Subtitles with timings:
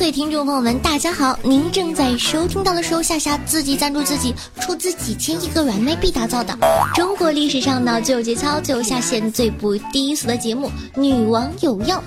[0.00, 1.38] 各位听众朋友们，大家好！
[1.42, 6.56] 您正在收听到的是由夏夏自己赞助自己，出资几千亿个软妹币打造的
[6.94, 10.68] 中国历史上呢最有节操、最有下限、最不低俗的节目
[10.98, 11.98] 《女王有药》。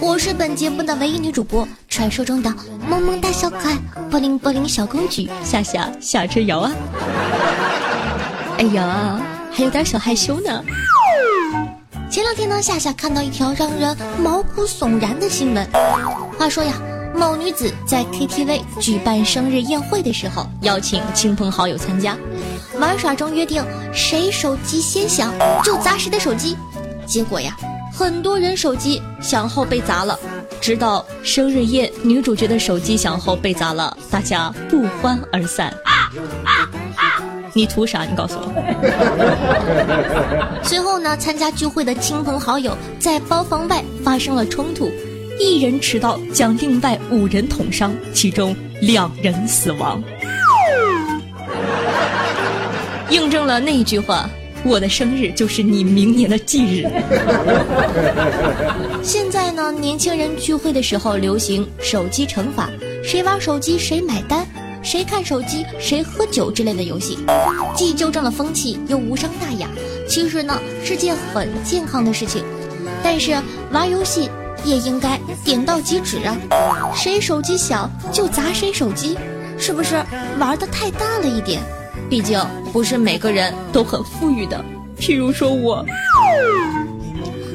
[0.00, 2.50] 我是本节目的唯一女主播，传说中的
[2.88, 3.76] 萌萌哒小可爱、
[4.10, 6.72] 波灵波灵小公举夏夏夏之瑶啊！
[8.56, 9.20] 哎呀，
[9.52, 10.64] 还有点小害羞呢。
[12.10, 15.68] 前两天呢，夏夏看到一条让人毛骨悚然的新闻。
[16.38, 16.72] 话说呀，
[17.16, 22.16] 某女子在 KTV 举办生日宴会的时候，邀请亲朋好友参加，
[22.78, 25.32] 玩耍中约定谁手机先响
[25.64, 26.56] 就砸谁的手机。
[27.06, 27.56] 结果呀，
[27.92, 30.18] 很多人手机响后被砸了，
[30.60, 35.72] 直到生日夜女主角的手机响后被砸了，大家不欢而散。
[37.54, 38.04] 你图啥？
[38.04, 38.52] 你告诉我。
[40.62, 44.90] 随后呢，参加聚会的亲朋好友在包房外发生了冲突，
[45.38, 50.02] 一人持刀将另外五人捅伤，其中两人死亡。
[53.10, 54.28] 印证了那句话：
[54.64, 56.88] 我的生日就是你明年的忌日。
[59.02, 62.68] 现在呢，年轻人聚会的时候流行手机惩罚，
[63.04, 64.46] 谁玩手机谁买单。
[64.82, 67.18] 谁看手机谁喝酒之类的游戏，
[67.74, 69.68] 既纠正了风气，又无伤大雅。
[70.08, 72.44] 其实呢，是件很健康的事情。
[73.02, 73.36] 但是
[73.72, 74.30] 玩游戏
[74.66, 76.36] 也应该点到即止啊！
[76.92, 79.16] 谁手机响就砸谁手机，
[79.56, 79.94] 是不是
[80.38, 81.62] 玩的太大了一点？
[82.10, 82.38] 毕竟
[82.72, 84.62] 不是每个人都很富裕的，
[84.98, 85.84] 譬如说我，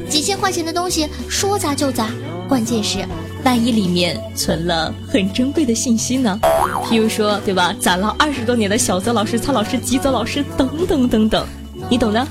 [0.10, 2.10] 几千块钱的东西说砸就砸，
[2.48, 3.06] 关键是。
[3.44, 6.40] 万一里面存了很珍贵的信息呢？
[6.86, 7.76] 譬如说，对吧？
[7.80, 11.44] 攒了二十多年的小泽老师、蔡老师、吉泽老师等等等等，
[11.90, 12.28] 你懂的。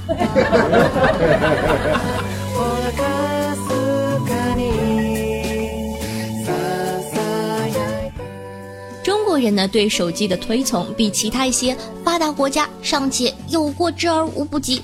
[9.31, 14.83] 国人呢，对手机的推崇比其他一些发达国家尚且有过之而无不及。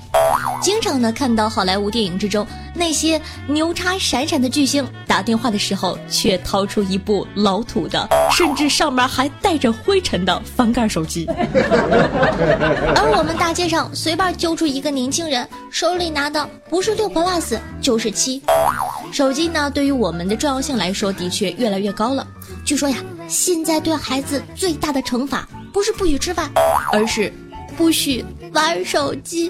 [0.62, 11.26] 经常呢看到好莱坞电影之中那些牛叉闪闪的巨星打电话的时候，却掏出一部老土的，甚至上面还带着灰尘的翻盖手机。
[12.94, 18.40] 而我们大街上随便揪出一个年轻人，手里拿的不是六 plus 就是七。
[19.10, 22.24] 手机呢，对于我们的重要性来说，的确越来越高了。
[22.64, 26.50] 据说呀，现在对孩子最大的惩罚不是不许吃饭，
[26.92, 27.32] 而是
[27.76, 29.48] 不许玩手机。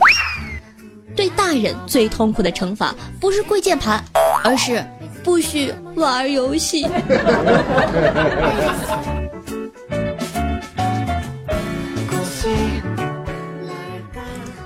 [1.14, 4.02] 对大人最痛苦的惩罚不是跪键盘，
[4.42, 4.84] 而是
[5.22, 6.86] 不许玩游戏。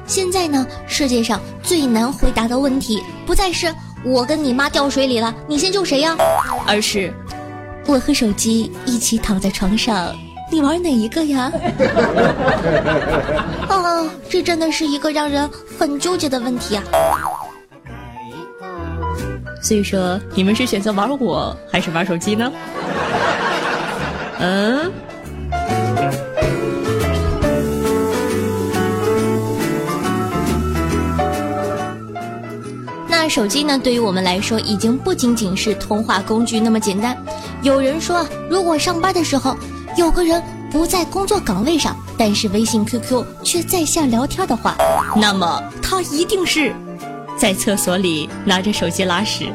[0.06, 3.72] 现在呢，世界上最难回答的问题不再是
[4.04, 6.16] 我跟你妈掉水里了，你先救谁呀？
[6.66, 7.12] 而是
[7.90, 10.14] 我和手机一起躺在床上。
[10.48, 11.50] 你玩哪一个呀？
[13.68, 16.84] 啊， 这真的是一个让人很纠结的问题啊！
[19.60, 22.52] 所以说，你们是选择玩我还是玩手机呢？
[24.38, 24.92] 嗯。
[33.08, 33.78] 那手机呢？
[33.78, 37.16] 对于我们来说，已经不仅仅是通话工具那么简单。
[37.62, 39.54] 有人说，如果上班的时候，
[39.96, 44.76] 有个人不在工作岗位上，但是微信、QQ 却在线聊天的话，
[45.16, 46.74] 那么他一定是
[47.36, 49.52] 在厕所里拿着手机拉屎。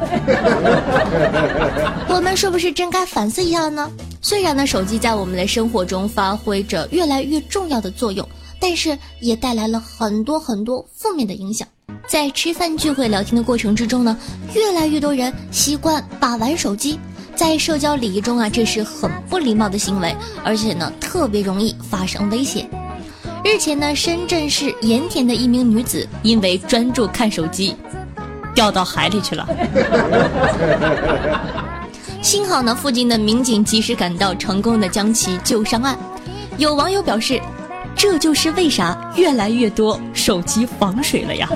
[2.07, 3.89] 我们是不是真该反思一下呢？
[4.21, 8.27] 虽然呢，手机在我们的生活中发挥着越来越重要的作用，
[8.59, 11.67] 但是也带来了很多很多负面的影响。
[12.07, 14.15] 在吃饭、聚会、聊天的过程之中呢，
[14.53, 16.99] 越来越多人习惯把玩手机。
[17.35, 22.67] 在社交礼仪中啊，这是很不礼貌的行为，而且呢，特别容易发生危险。
[23.43, 27.75] 日前呢，深圳市盐田的一名女子因为专注看手机，
[28.55, 29.47] 掉到海里去了。
[32.23, 35.95] 幸好呢，附近的民警及时赶到，成功的将其救上岸。
[36.57, 37.39] 有网友表示，
[37.95, 41.49] 这就是为啥越来越多手机防水了呀。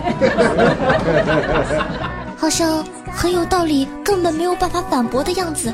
[2.38, 5.74] 好像很有道理，根本没有办法反驳的样子。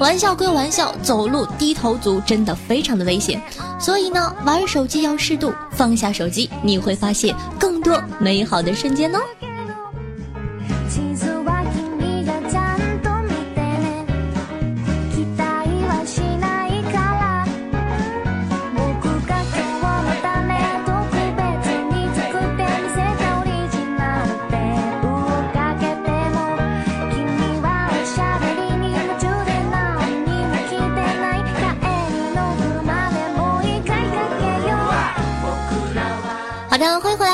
[0.00, 3.40] 玩笑归玩笑，走路低头族真的非常的危险，
[3.78, 9.18] 所以呢，玩手机要适度，放下手机，你会发现更多美好的瞬间呢。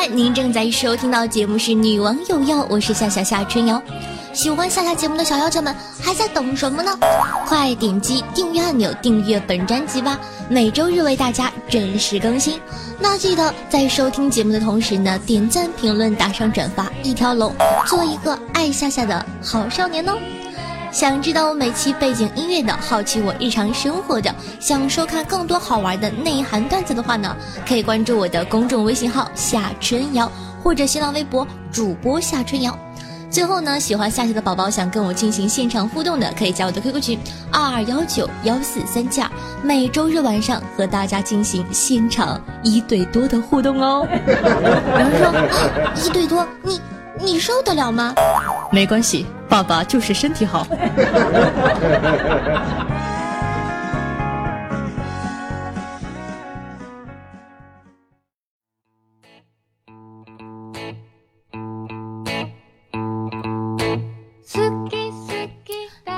[0.07, 3.81] 您正在收听到节目是《女王有药》，我是夏夏夏春瑶。
[4.33, 6.97] 喜欢夏夏节目的小妖精们还在等什么呢？
[7.47, 10.19] 快点击订阅按钮，订阅本专辑吧！
[10.49, 12.59] 每周日为大家准时更新。
[12.99, 17.55] 那记得在收听节目的同时呢，点赞、评论、打赏、转发，一条龙，
[17.87, 20.19] 做一个爱夏夏的好少年哦！
[20.93, 27.35] 想知道我每期背景音乐的，好奇我日常生活的，想收看更多好玩的内涵段子的话呢，
[27.67, 30.31] 可以关注我的公众微信号夏春瑶，
[30.63, 32.77] 或者新浪微博主播夏春瑶。
[33.31, 37.19] 最后呢，喜欢夏夏的宝宝想跟我进行现场互动的，可以加我的 QQ 群
[37.53, 39.31] 二二幺九幺四三七二，
[39.63, 44.05] 每周日晚上和大家进行现场一对多的互动哦。
[44.11, 46.81] 有人说一对多，你
[47.23, 48.15] 你受得了吗？
[48.73, 49.27] 没关系。
[49.49, 50.65] 爸爸就是身体好。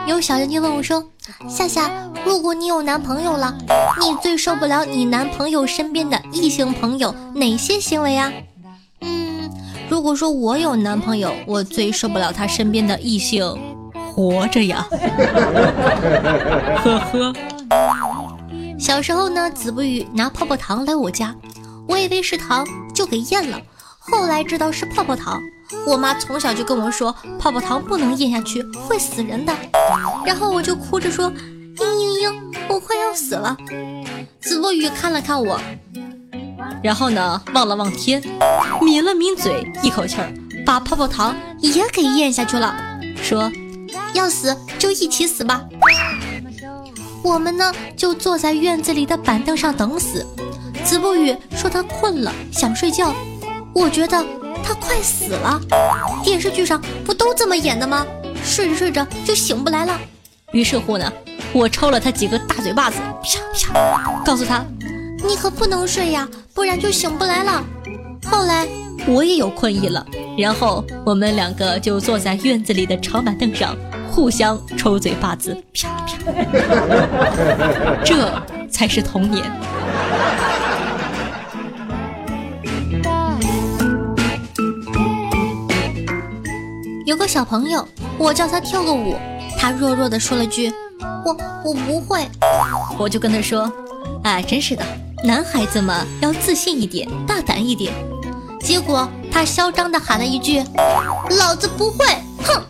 [0.07, 1.03] 有小妖精问我说
[1.49, 1.91] ：“夏夏，
[2.27, 3.57] 如果你有男朋友了，
[3.99, 8.31] 你最受不了你男朋友身边的异性朋友哪些行为啊？”
[10.03, 13.57] 如果说我有男朋友，我最受不了他身边的异性
[13.95, 14.85] 活着呀。
[16.83, 17.33] 呵呵。
[18.77, 21.33] 小时候呢，子不语拿泡泡糖来我家，
[21.87, 23.61] 我以为是糖，就给咽了。
[24.01, 25.41] 后来知道是泡泡糖，
[25.87, 29.55] 我妈从小就跟我说，泡泡糖不能咽下去，会死人的。
[30.27, 31.37] 然后我就哭着说，嘤
[31.77, 32.35] 嘤嘤，
[32.69, 33.57] 我快要死了。
[34.41, 35.61] 子不语看了看我。
[36.83, 38.23] 然后呢，望了望天，
[38.81, 40.33] 抿了抿嘴，一口气儿
[40.65, 42.75] 把泡泡糖也给咽下去了，
[43.23, 43.51] 说
[44.15, 45.65] ：“要死就一起死吧。”
[47.23, 50.27] 我们呢就坐在院子里的板凳上等死。
[50.85, 53.15] 子不语说他困了，想睡觉。
[53.73, 54.25] 我觉得
[54.65, 55.61] 他快死了。
[56.25, 58.05] 电视剧上不都这么演的吗？
[58.45, 59.97] 睡着睡着就醒不来了。
[60.53, 61.11] 于是乎呢，
[61.53, 64.65] 我抽了他几个大嘴巴子，啪啪，告诉他。
[65.25, 67.65] 你可不能睡呀，不然就醒不来了。
[68.25, 68.67] 后来
[69.07, 70.05] 我也有困意了，
[70.37, 73.77] 然后我们两个就坐在院子里的长板凳上，
[74.11, 76.19] 互相抽嘴巴子，啪啪。
[78.05, 79.45] 这才是童年。
[87.05, 87.87] 有个小朋友，
[88.19, 89.17] 我叫他跳个舞，
[89.59, 90.73] 他弱弱的说了句
[91.25, 92.27] ：“我我不会。”
[92.99, 93.71] 我就跟他说
[94.25, 94.85] ：“哎，真是的。”
[95.25, 97.93] 男孩子嘛，要自信一点，大胆一点。
[98.61, 100.63] 结果他嚣张的喊了一句
[101.39, 102.05] ：“老子不会！”
[102.45, 102.63] 哼！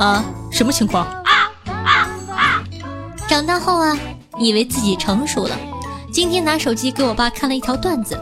[0.00, 1.04] 啊，什么情况？
[1.04, 2.64] 啊啊啊
[3.26, 3.96] 长大后啊，
[4.38, 5.56] 以为自己成熟了。
[6.12, 8.18] 今天拿手机给我爸看了一条段子，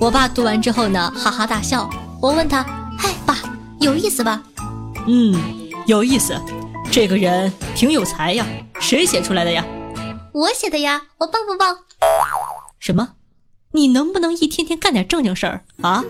[0.00, 1.88] 我爸读完之后呢，哈哈大笑。
[2.22, 2.62] 我问他
[2.98, 3.36] ：“嗨，爸，
[3.80, 4.42] 有意思吧
[5.06, 5.38] ？”“嗯，
[5.86, 6.34] 有意思。
[6.90, 8.46] 这个人挺有才呀，
[8.80, 9.62] 谁写出来的呀？”
[10.34, 11.78] 我写的呀，我棒不棒？
[12.80, 13.10] 什么？
[13.70, 16.04] 你能不能一天天干点正经事儿啊？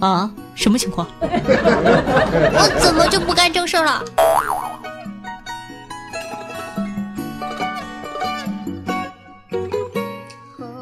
[0.00, 0.30] 啊？
[0.54, 1.06] 什么情况？
[1.20, 4.02] 我怎么就不干正事儿了？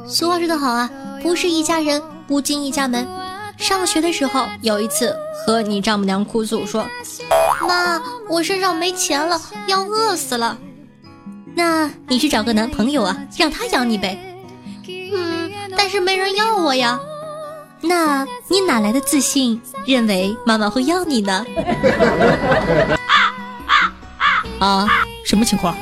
[0.07, 0.89] 俗话说得好啊，
[1.21, 3.20] 不是一家人，不进一家门。
[3.61, 6.85] 上学的时候，有一次和你丈母娘哭诉说。
[7.69, 10.59] 妈，我身上没钱了，要饿死了。
[11.55, 14.19] 那你去找个男朋友啊，让他养你呗。
[14.89, 16.99] 嗯，但是没人要我呀。
[17.83, 21.45] 那你哪来的自信，认为妈妈会要你呢？
[24.59, 24.89] 啊，
[25.25, 25.77] 什么情况？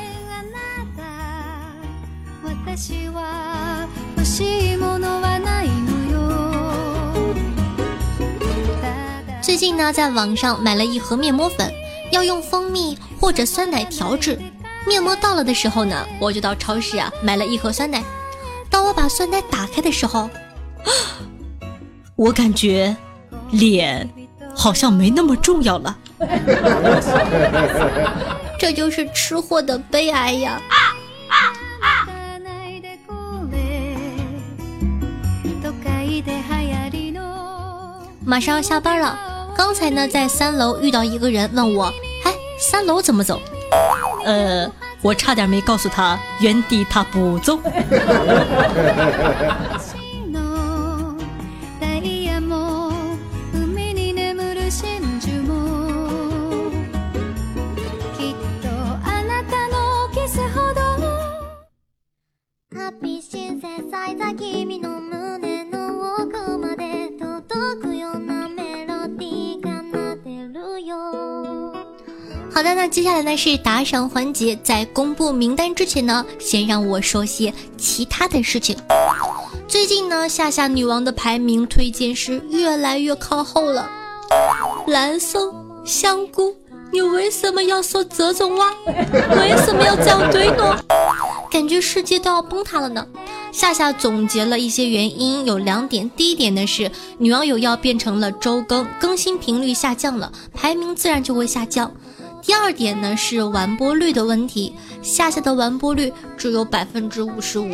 [9.59, 11.69] 近呢，在网上买了一盒面膜粉，
[12.11, 14.39] 要用蜂蜜或者酸奶调制。
[14.87, 18.01] 面膜到了的时候呢，我就到超市啊买了一盒酸奶。
[18.69, 20.29] 当我把酸奶打开的时候，
[22.15, 22.95] 我感觉
[23.51, 24.09] 脸
[24.55, 25.97] 好像没那么重要了。
[28.57, 30.61] 这就是吃货的悲哀呀！
[38.25, 39.19] 马上要下班了，
[39.59, 43.41] 刚才呢在三楼遇到一个人问我，哎，三楼怎么走？
[44.23, 44.65] 呃，
[45.01, 47.59] 我差点没告诉他原地踏步走。
[72.59, 74.53] 好的，那接下来呢是打赏环节。
[74.61, 78.75] 在公布名单之前呢，先让我说些其他的事情。
[79.65, 83.89] 最近呢，夏夏女王的排名推荐是越来越靠后了。
[84.87, 86.53] 蓝松香菇，
[86.91, 88.73] 你为什么要说这种话？
[88.85, 90.77] 为什么要这样对我？
[91.49, 93.07] 感觉世界都要崩塌了呢。
[93.53, 96.09] 夏夏总结了一些原因，有两点。
[96.09, 101.89] 第一点呢是女王有要变成了周更，更新频率下降了，排名自然就会下降。
[102.41, 107.69] 第二点呢是完播率的问题，夏夏的完播率只有百分之五十五，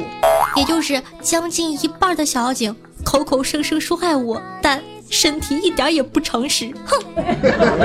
[0.56, 7.00] 也就是将近一半的小妖精口口声声说爱我，但身体一点也不诚实，哼，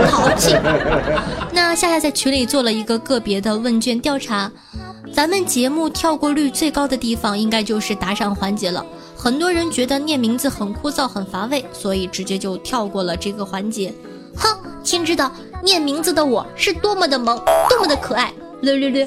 [0.08, 0.56] 淘气。
[1.52, 4.50] 那夏夏在群里做了一个个别的问卷调查，
[5.12, 8.84] 咱们节目跳过率最高的地方应该就是打赏环节了，
[9.14, 13.92] 很多人觉得念名字很枯燥很乏味，所以直接就跳过了这个环节，
[14.34, 15.30] 哼，天知道。
[15.62, 17.36] 念名字的我是多么的萌，
[17.68, 19.06] 多么的可爱，略略略。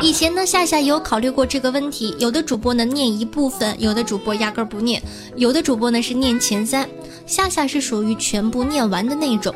[0.00, 2.14] 以前呢，夏夏有考虑过这个问题。
[2.18, 5.02] 有的主播呢念一部分，有的主播压根不念，
[5.36, 6.88] 有的主播呢是念前三。
[7.26, 9.54] 夏夏是属于全部念完的那种，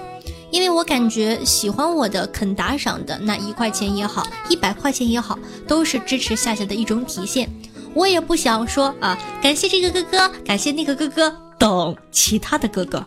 [0.50, 7.48] 因为我感觉喜欢我的、肯打赏的，那一块钱也好，一百块钱也好，都是支持夏夏的一种体现。
[7.94, 11.41] 我也不想说啊，感谢这个哥哥，感谢那个哥哥。
[11.58, 13.04] 等其他的哥哥，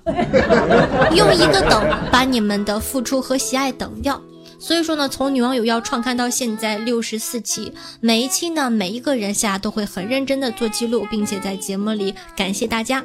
[1.15, 4.21] 用一个等把你们的付出和喜爱等掉。
[4.57, 13.03] 所以说呢，从女网友要创刊到现在六十四期，每一期呢，每一个人下都会很认真的做记录，并且在节目里感谢大家。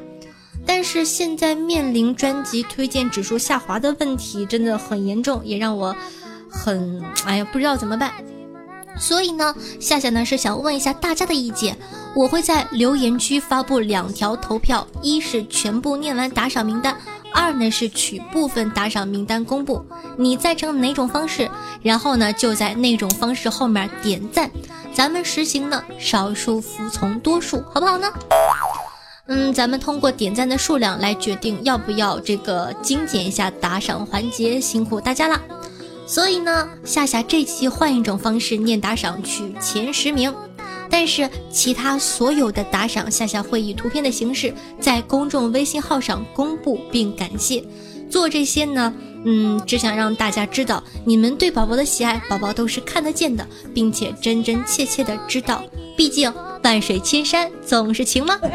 [0.64, 5.94] 但是现在面临专辑推荐指数下滑的问题，真的很严重，也让我
[6.48, 8.12] 很哎呀不知道怎么办。
[8.98, 11.76] 所以呢，夏夏呢是想问一下大家的意见。
[12.14, 16.96] 我会在留言区发布两条投票，一是全部念完打赏名单，
[17.32, 19.84] 二呢是取部分打赏名单公布。
[20.16, 21.48] 你赞成哪种方式？
[21.82, 24.50] 然后呢就在那种方式后面点赞。
[24.92, 28.08] 咱们实行呢少数服从多数，好不好呢？
[29.28, 35.40] 嗯，咱们通过点赞的数量来决定要不要这个精简一下打赏环节，辛苦大家了。
[36.06, 40.34] 所以呢，夏夏这期换一种方式念打赏，取前十名。
[40.90, 47.64] 但是其他所有的打赏，夏夏会以图片的形式在公众微信号上公布并感谢。
[48.10, 48.92] 做这些呢，
[49.24, 55.62] 嗯，只想让大家知道你们对宝宝的喜爱，宝宝都是看得见的，并且真真切切的知道。
[55.96, 56.32] 毕竟
[56.64, 58.38] 万水千山总是情吗？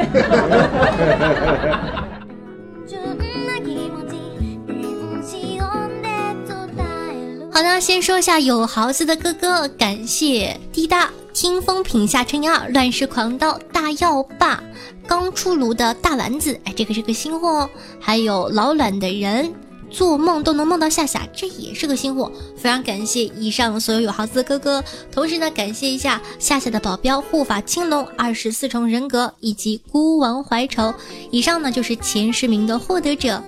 [7.53, 11.09] 好的，先说一下有豪子的哥哥，感谢滴答。
[11.35, 14.63] 听风品下乘以二，乱世狂刀大药霸，
[15.05, 17.69] 刚出炉的大丸子，哎，这个是个新货哦。
[17.99, 19.53] 还有老卵的人，
[19.89, 22.31] 做梦都能梦到夏夏，这也是个新货。
[22.55, 30.93] 非常感谢以上所有有豪子的哥哥，同时呢，感谢一下夏夏的保镖护法青龙，二十四重人格以及孤王怀愁。
[31.31, 33.43] 以上呢就是前十名的获得者。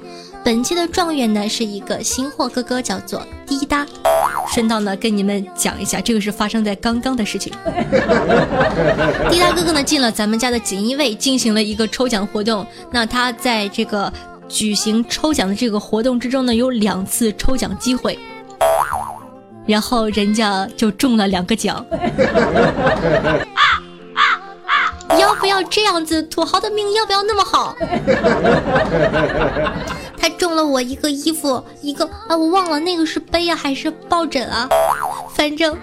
[0.47, 3.85] 本期的状元呢是一个新货哥哥，叫做滴答。
[4.47, 7.51] 顺道呢跟你们讲一下，这个是发生在刚刚的事情。
[9.29, 12.65] 滴答哥哥呢进了咱们家的锦衣卫，进行了一个抽奖活动。
[12.89, 14.09] 那他在这个
[14.47, 18.17] 举行抽奖的这个活动之中呢，有两次抽奖机会，
[19.65, 21.85] 然后人家就中了两个奖。
[25.19, 26.23] 要不要这样子？
[26.23, 27.75] 土豪的命要不要那么好？
[30.17, 34.67] 他中了我一个衣服，一个啊，我忘了那个是杯啊还是抱枕啊？
[35.35, 35.77] 反正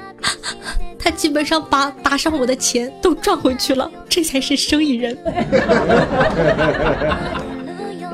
[0.99, 5.17] 他基本上把打赏我的钱都赚回去了，这才是生意人。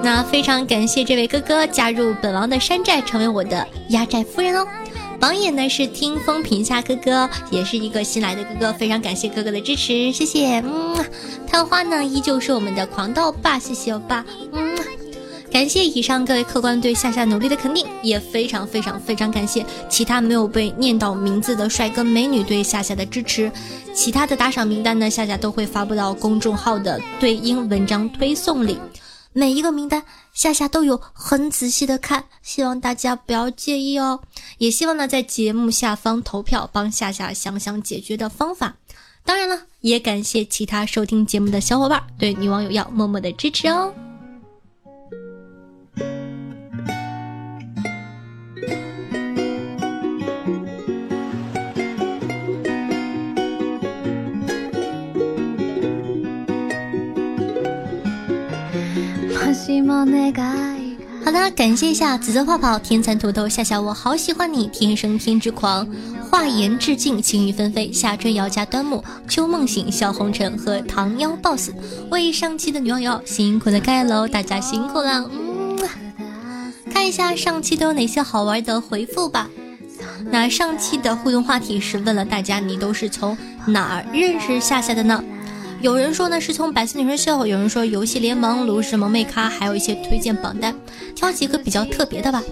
[0.03, 4.67] 那非常感谢这位哥哥加入本王的山寨，成为我的压寨夫人哦。
[5.21, 10.61] 榜眼呢是听风评下哥哥，也是一个新来的哥哥，非常感谢哥哥的支持，谢谢。
[10.61, 10.97] 嗯，
[11.47, 14.25] 探花呢依旧是我们的狂盗霸，谢谢欧巴。
[14.53, 14.75] 嗯，
[15.51, 23.51] 感谢以上各位客官对夏夏努力的肯定，也非常非常非常感谢其他没有被念到名字的帅哥美女对夏夏的支持。
[23.93, 28.79] 其他的打赏名单呢，夏夏都会发布到公众号的对应文章推送里。
[29.33, 34.21] 每一个名单，夏夏都有很仔细的看，希望大家不要介意哦。
[34.59, 38.77] 也希望呢，在节目下方投票，帮夏夏想想解决的方法。
[39.25, 43.93] 当然了，也感谢其他收听节目的小伙伴对女网友要默默的支持哦。
[61.25, 65.87] 好的，感谢一下紫色泡泡、天蚕土豆、夏夏，我好喜欢你，天生天之狂，
[66.29, 71.71] 画言致敬，晴雨纷飞，夏春瑶加端木，秋梦醒，笑红尘和唐妖 boss，
[72.11, 75.31] 为上期的女网友辛苦的盖楼，大家辛苦了。
[75.31, 75.79] 嗯，
[76.93, 79.49] 看一下上期都有哪些好玩的回复吧。
[80.31, 85.23] 那上期的互动话题是问了大家，你都是从哪儿认识夏夏的呢？
[85.81, 90.75] 有人说呢是从百思女神秀，有人说游戏联盟、炉石萌妹咖，还有一些推荐榜单，
[91.17, 92.43] 挑几个比较特别的吧。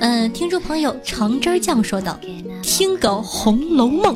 [0.00, 2.18] 嗯，听众朋友橙汁酱说道
[2.62, 4.14] ：“听个《红楼梦》，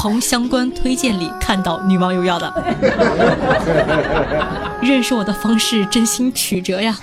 [0.00, 2.52] 从相关推荐里看到女网友要的，
[4.82, 6.98] 认识我的方式真心曲折呀。”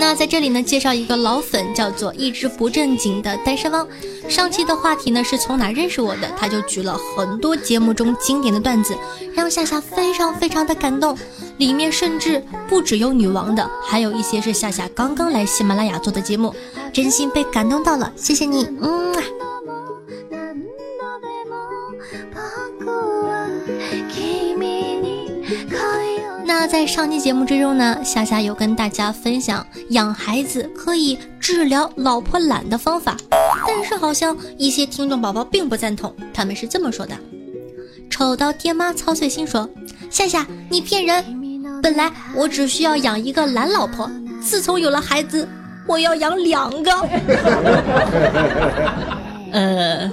[0.00, 3.86] 那在这里呢，介绍一个老粉，叫做一直不正经的单身汪。
[4.28, 8.96] 上期的话题呢是从哪认识我的，他就举了很多节目中经典的段子，
[9.34, 11.18] 让夏夏非常非常的感动。
[11.58, 16.54] 里面甚至不只有女王的，还有一些是夏夏刚刚来喜马拉雅做的节目，
[16.92, 19.47] 真心被感动到了，谢谢你，嗯啊。
[26.68, 33.16] 在上期节目之中呢，夏夏有跟大家分享养孩子可以治疗老婆懒的方法，
[33.66, 37.16] 但是好像一些听众宝宝并不赞同，他们是这么说的：
[38.10, 39.66] 丑到爹妈操碎心说，
[40.10, 41.24] 夏夏你骗人，
[41.82, 44.10] 本来我只需要养一个懒老婆，
[44.42, 45.48] 自从有了孩子，
[45.86, 46.92] 我要养两个。
[49.52, 50.12] 呃，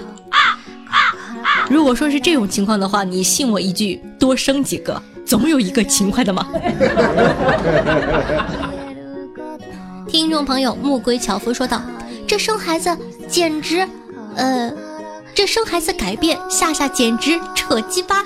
[1.70, 5.04] 如果说是这种情况的话，你信我一句，多生几个。
[5.26, 6.48] 总有一个勤快的嘛。
[10.08, 11.82] 听众朋友木龟樵夫说道
[12.28, 12.96] ：“这生孩子
[13.28, 13.88] 简直……
[14.36, 14.72] 呃，
[15.34, 18.24] 这生孩子改变夏夏简直扯鸡巴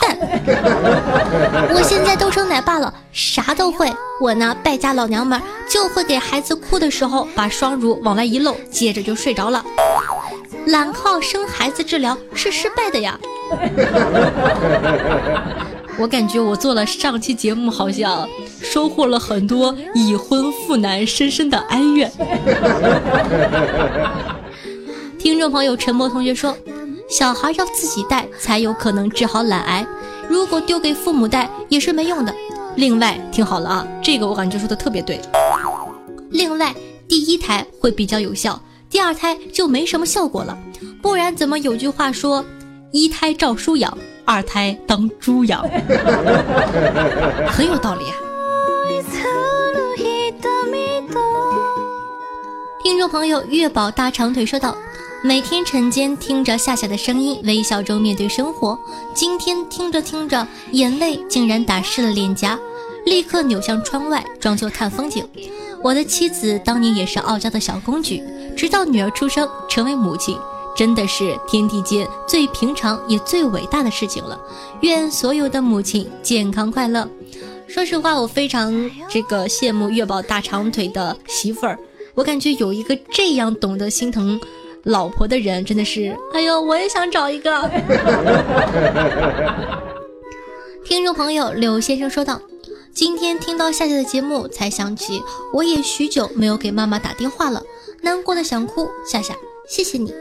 [0.00, 0.16] 蛋！
[1.74, 3.92] 我现在都生奶爸了，啥都会。
[4.20, 9.64] 我呢，败家老娘们就会给孩子哭的时候把双乳往外一露，接着就睡着了。
[10.66, 13.18] 懒靠生孩子治疗是失败的呀。”
[15.98, 18.28] 我感觉我做了上期节目，好像
[18.62, 22.10] 收获了很多已婚妇男深深的哀怨。
[25.18, 26.56] 听众朋友陈默同学说，
[27.10, 29.84] 小孩要自己带才有可能治好懒癌，
[30.28, 32.32] 如果丢给父母带也是没用的。
[32.76, 35.20] 另外，听好了啊，这个我感觉说的特别对。
[36.30, 36.72] 另外，
[37.08, 40.56] 第一胎会比较有效，第二胎就没什么效果了。
[41.02, 42.44] 不然怎么有句话说，
[42.92, 43.98] 一胎照书养？
[44.28, 45.66] 二胎当猪养，
[47.48, 48.14] 很有道理啊！
[52.82, 54.76] 听众朋友月宝大长腿说道
[55.24, 58.78] ：“每天晨间听着夏夏的声音，微笑中面对生活。
[59.14, 62.58] 今天听着听着，眼泪竟然打湿了脸颊，
[63.06, 65.26] 立刻扭向窗外，装作看风景。
[65.82, 68.22] 我的妻子当年也是傲娇的小公举，
[68.54, 70.38] 直到女儿出生，成为母亲。”
[70.78, 74.40] 真的是天地间最平常也最伟大的事情了。
[74.82, 77.08] 愿所有的母亲健康快乐。
[77.66, 78.72] 说实话，我非常
[79.08, 81.76] 这个羡慕月宝大长腿的媳妇儿。
[82.14, 84.40] 我感觉有一个这样懂得心疼
[84.84, 87.68] 老婆的人，真的是，哎呦，我也想找一个。
[90.86, 92.40] 听众朋友柳先生说道
[92.94, 95.20] ：“今天听到夏夏的节目，才想起
[95.52, 97.64] 我也许久没有给妈妈打电话了，
[98.00, 98.88] 难过的想哭。
[99.04, 99.34] 夏夏，
[99.68, 100.14] 谢谢你。”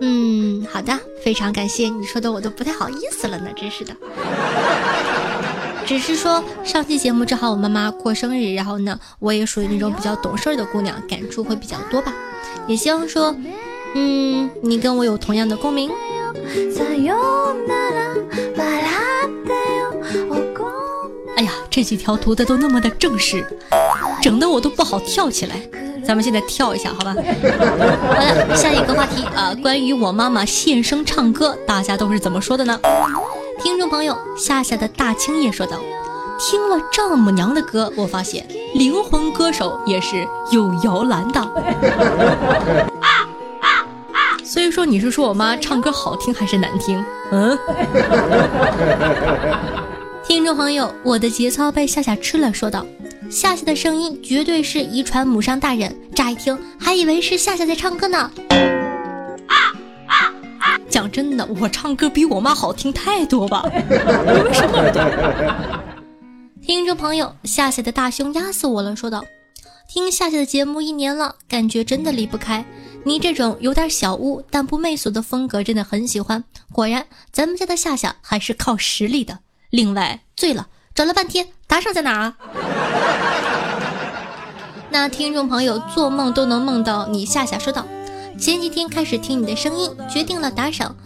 [0.00, 3.94] 嗯，好的，非常感谢你说的，我都不太好意思了呢，真是的。
[5.86, 12.12] 只是说上期节目正好我妈妈过生日，然后呢，我也属于那种比较懂事的姑娘，感触会比较多吧。
[12.66, 13.34] 也希望说，
[13.94, 15.90] 嗯，你跟我有同样的共鸣。
[21.36, 23.46] 哎呀，这几条读的都那么的正式，
[24.20, 25.60] 整的我都不好跳起来。
[26.06, 27.14] 咱们现在跳一下，好吧？
[27.14, 27.22] 好
[27.76, 32.78] 的，下一个话题啊，关于我妈妈现声唱歌，大家都是怎么说的呢？
[33.62, 35.78] 听众朋友夏夏的大青叶说道
[36.38, 41.40] ：“听了丈母娘的歌，我发现灵魂歌手也是有摇篮的。
[44.44, 47.04] ”所以说，你是说我妈唱歌好听还是难听？
[47.32, 47.58] 嗯。
[50.24, 52.86] 听众朋友，我的节操被夏夏吃了，说道
[53.30, 58.30] ：“夏夏的声音绝对是遗传母上大人，乍一听还以为是夏夏在唱歌呢。”
[60.88, 63.62] 讲真的，我唱歌比我妈好听太多吧？
[63.68, 65.04] 你们什么耳朵？
[66.62, 69.24] 听众朋友，夏夏的大胸压死我了，说道
[69.88, 72.64] ：“听夏夏的节目一年了，感觉真的离不开
[73.04, 76.42] 你这种有点小污但不媚俗的风格，真的很喜欢。
[76.72, 82.34] 果然，咱们家的夏夏还是靠实力的。”另外，醉了，找了半天，打赏在哪啊？
[84.88, 87.84] 那听众朋友做梦都能梦到你夏夏说道
[88.40, 90.96] ：“前几天开始听你的声音，决定了打赏，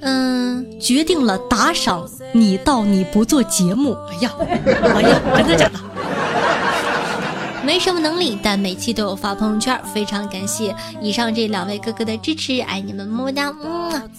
[0.00, 3.96] 嗯，决定了打赏你到你不做节目。
[4.10, 4.32] 哎呀，
[4.96, 5.78] 哎呀，真的假的？
[7.62, 14.10] 没什么能力，但每期都有发朋友圈，非常感谢以上这两位哥哥的支持，爱你们，么么哒，嗯。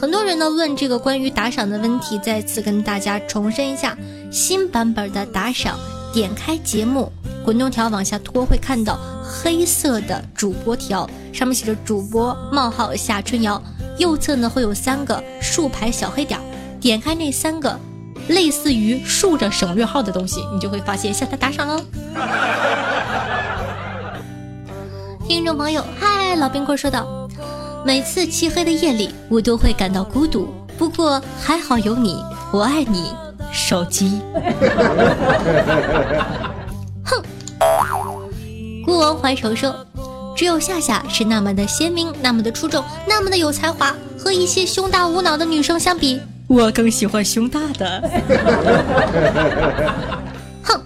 [0.00, 3.98] 很多人呢问这个关于打赏的问题，再次跟大家重申一下，
[4.30, 5.76] 新版本的打赏，
[6.12, 7.10] 点开节目
[7.44, 13.60] 滚动条往下拖，会看到黑色的主播条，上面写着主播冒号夏春瑶，
[13.98, 16.40] 右侧呢会有三个竖排小黑点，
[16.80, 17.76] 点开那三个
[18.28, 21.82] 类似于竖着省略号的东西，你就会发现向他打赏喽。
[25.26, 27.17] 听众朋友，嗨，老冰棍说道。
[27.84, 30.48] 每次漆黑的夜里，我都会感到孤独。
[30.76, 33.12] 不过还好有你，我爱你，
[33.52, 34.20] 手机。
[37.04, 37.22] 哼！
[38.84, 39.74] 孤王怀愁说
[40.36, 43.94] ：“只有夏夏是那么的鲜明，那么的出众，那么的有才华。
[44.18, 48.02] 和一些胸大无脑的女生相比，我更喜欢胸大的。
[50.62, 50.82] ”哼！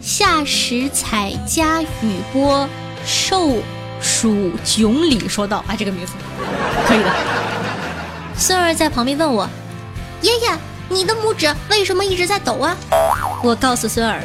[0.00, 1.86] 夏时彩加雨
[2.32, 2.68] 波
[3.04, 3.52] 寿。
[4.00, 6.12] 属囧里说道：“啊，这个名字
[6.86, 7.12] 可以的。”
[8.36, 9.48] 孙儿在旁边问我
[10.22, 10.56] ：“爷爷，
[10.88, 12.76] 你的拇指为什么一直在抖啊？”
[13.42, 14.22] 我告诉孙儿：“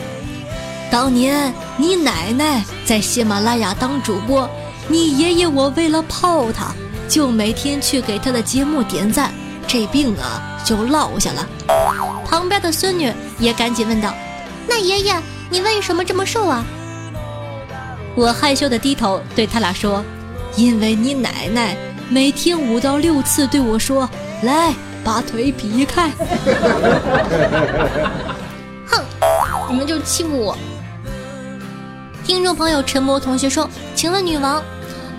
[0.91, 4.49] 当年你奶奶在喜马拉雅当主播，
[4.87, 6.73] 你爷爷我为了泡她，
[7.09, 9.33] 就每天去给她的节目点赞，
[9.67, 11.47] 这病啊就落下了。”
[12.29, 14.13] 旁边的孙女也赶紧问道
[14.67, 15.15] ：“那爷爷，
[15.49, 16.63] 你为什么这么瘦啊？”
[18.15, 20.03] 我害羞的低头对他俩说
[20.55, 21.75] ：“因为你奶奶
[22.09, 24.07] 每天五到六次对我说，
[24.43, 24.73] 来
[25.03, 26.11] 把腿劈开。”
[28.85, 29.03] 哼，
[29.69, 30.55] 你们就欺负我。
[32.23, 34.63] 听众朋友陈默同学说：“请问女王，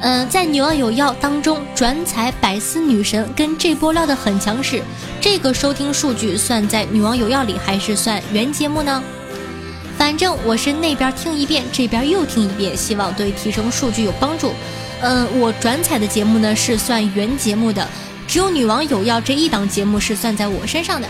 [0.00, 4.80] 嗯，在《女王有药》当中转采百思女神跟这波料的很强势，
[5.20, 9.02] 这个收听数据算在《女王有药》里还是算原节目呢？”
[10.04, 14.52] 反正我是那边听一遍，这边又听一遍，希望对提升数据有帮助。
[15.00, 17.88] 嗯，我转采的节目呢是算原节目的，
[18.28, 21.08] 只有女王有要这一档节目是算在我身上的。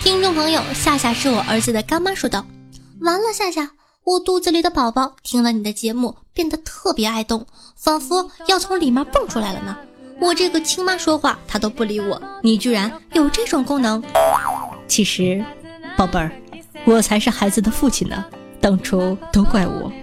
[0.00, 2.46] 听众朋友，夏夏是我儿子的干妈说道
[3.02, 3.72] ：“完了，夏夏，
[4.04, 9.76] 我肚子里的宝宝听了你的节目变得特别爱动，仿佛要从里面蹦出来了呢。
[10.20, 14.00] 我这个亲妈说话他都不理我，你居然有这种功能。”
[14.88, 15.44] 其实，
[15.96, 16.30] 宝贝儿，
[16.84, 18.24] 我才是孩子的父亲呢。
[18.60, 19.92] 当初都怪我。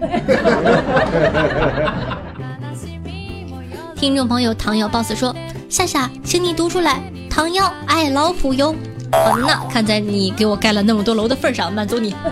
[3.96, 5.34] 听众朋友唐瑶 boss 说
[5.68, 8.74] ：“夏夏，请你读出来，唐瑶爱老虎哟。”
[9.12, 12.14] 好的呢，看在你给我盖了那么多楼的份上，满足你。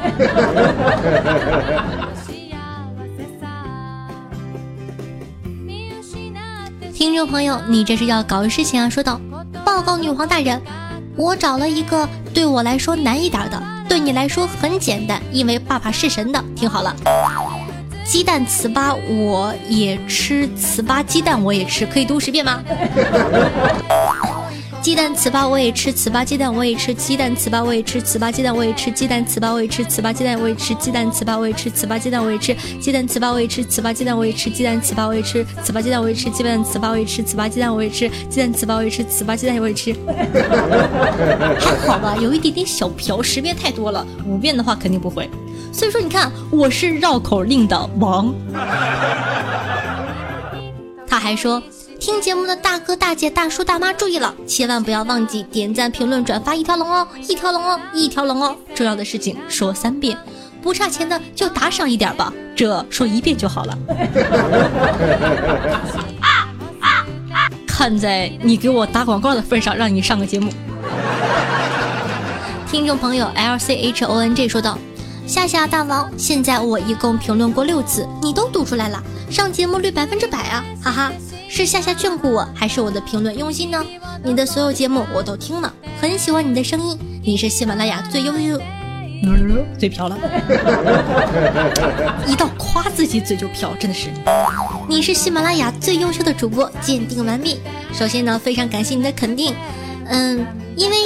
[6.93, 8.89] 听众朋友，你这是要搞事情啊？
[8.89, 9.21] 说道
[9.65, 10.61] ：“报告女皇大人。”
[11.15, 16.43] 我找了一个对我来说难一点的，对你来说很简单，因为爸爸是神的。
[16.57, 16.95] 听好了，
[18.05, 22.63] 鸡蛋糍粑我也吃，糍粑鸡蛋我也吃，可以读十遍吗？
[24.83, 39.95] 鸡蛋糍粑我也吃，糍粑鸡蛋我也吃，鸡蛋糍粑我也吃，糍粑鸡蛋我也吃，鸡蛋糍粑我也吃，糍粑鸡蛋我也吃，鸡蛋糍粑我也吃，糍粑鸡蛋我也吃，鸡蛋糍粑我也吃，糍粑鸡蛋我也吃，鸡蛋糍粑我也吃，糍粑鸡蛋我也吃，鸡蛋糍粑我也吃，糍粑鸡蛋我也吃，鸡蛋糍粑我也吃，糍粑鸡蛋我也吃。
[41.61, 45.31] 还好吧，有一点点小瓢，十遍太多了，五遍的话肯定不会。
[45.73, 48.35] 所以说，你看我是绕口令的王。
[51.07, 51.63] 他还说。
[52.03, 58.57] 听节目的大哥大姐大叔大妈注意了，千万不要忘记点赞、评论、转发一条龙哦，一条龙哦，一条龙哦！
[58.75, 60.19] 重要的事情说三遍，
[60.61, 63.79] 不差钱的就打赏一点吧，这说一遍就好了。
[67.69, 70.53] 看在你给我打广告的份上，让你上个节目。
[72.69, 74.77] 听众朋友 L C H O N G 说道
[75.25, 81.13] ：“夏夏大王，现在我一共评论过六次，你都读出来了，上节目率百分之百啊，哈哈。”
[81.55, 83.85] 是夏夏眷顾我，还是我的评论用心呢？
[84.25, 86.99] 你的所有节目我都听了，很喜欢你的声音。
[87.23, 88.59] 你是喜马拉雅最优秀，
[89.79, 90.17] 嘴瓢了，
[92.27, 94.09] 一到夸自己嘴就瓢，真的是。
[94.89, 97.61] 你是喜马拉雅最优秀的主播，鉴定完毕。
[97.93, 99.55] 首先呢，非常感谢你的肯定。
[100.07, 100.97] 嗯，因为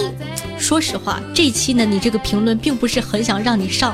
[0.57, 3.93] 说实话，这期呢，你这个评论并不是很想让你上，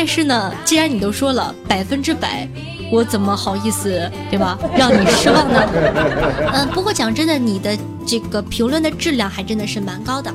[0.00, 2.48] 但是呢，既然你都说了百分之百。
[2.92, 4.56] 我怎么好意思，对吧？
[4.76, 5.60] 让你失望呢？
[6.54, 10.32] 嗯，不过讲真的，你的这个评论的质量还真的是蛮高的。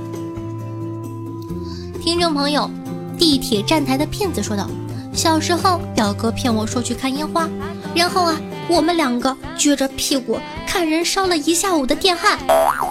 [2.02, 2.69] 听众朋友，
[3.17, 4.69] 地铁站台的骗子说道
[5.15, 7.47] ：“小时候表哥骗我说去看烟花，
[7.95, 8.36] 然后啊，
[8.67, 12.38] 我们两个撅着屁股看人烧了一下午的电焊，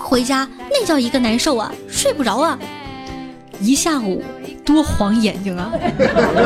[0.03, 2.59] 回家那叫一个难受啊，睡不着啊，
[3.61, 4.25] 一下午。”
[4.65, 5.73] 多晃眼睛啊！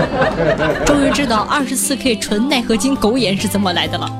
[0.86, 4.10] 终于知道二十四 K 纯钛合金狗眼是怎么来的了。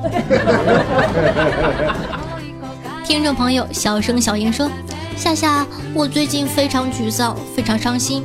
[3.05, 4.69] 听众朋友，小声小言说
[5.17, 8.23] ：“夏夏，我最近非常沮丧，非常伤心。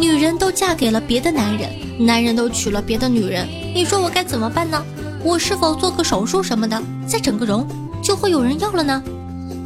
[0.00, 4.84] 女人都嫁给了别的男人，男人都娶了别的女人，你说我该怎么办呢？
[5.22, 7.66] 我是否做个手术什么的，再整个容，
[8.02, 9.02] 就会有人要了呢？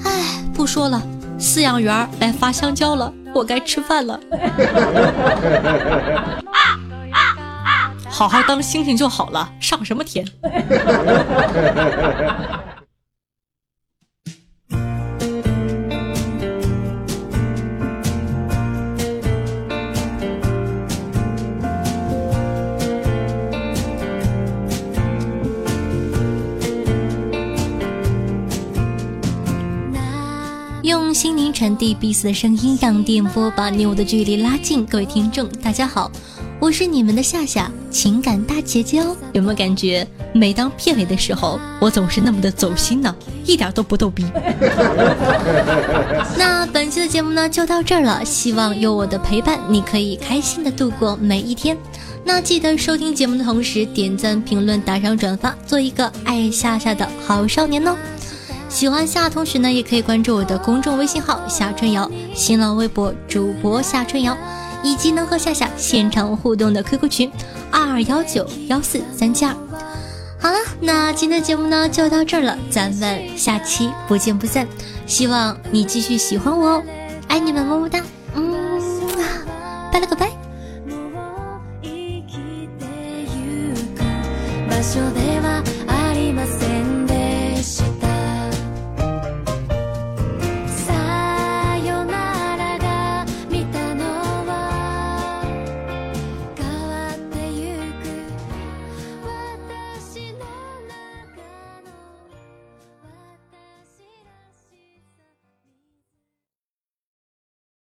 [0.04, 1.02] 唉，不说了，
[1.38, 4.18] 饲养员来发香蕉了。”我该吃饭了，
[8.09, 10.27] 好好当猩猩就好了，上什么天？
[31.18, 34.87] 心灵传递彼此的声音，让电波把你我的距离拉近。
[34.87, 36.09] 各位听众，大家好，
[36.61, 39.16] 我是你们的夏夏，情感大姐姐哦。
[39.33, 43.12] 有没有感觉，每当片尾的时候，我总是那么的走心呢？
[43.44, 44.24] 一点都不逗逼。
[46.38, 48.24] 那本期的节目呢，就到这儿了。
[48.24, 51.76] 希望有我的陪伴，你可以开心的度过每一天。
[52.24, 57.96] 那记得收听节目的同时，点赞、评论、打赏、转发，做一个爱夏夏的好少年哦。
[58.68, 64.37] 喜欢夏同学呢，也可以关注我的公众微信号夏春瑶，新浪微博主播夏春瑶，
[64.83, 67.33] 以及能和夏夏现场互动的 QQ 群
[67.70, 69.54] 二二幺九幺四三七二。
[70.38, 74.68] 好了，那今天的节目呢就到这儿了，咱们下期不见不散。
[75.07, 76.83] 希望你继续喜欢我哦，
[77.26, 78.00] 爱你们么么哒，
[78.35, 78.81] 嗯，
[79.90, 80.31] 拜了个拜。